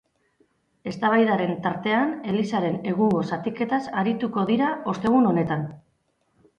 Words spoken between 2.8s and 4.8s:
egungo zatiketaz arituko dira